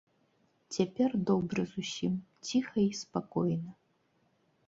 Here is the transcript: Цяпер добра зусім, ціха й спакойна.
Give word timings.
Цяпер 0.75 1.11
добра 1.31 1.65
зусім, 1.73 2.13
ціха 2.51 2.77
й 2.87 2.91
спакойна. 3.01 3.71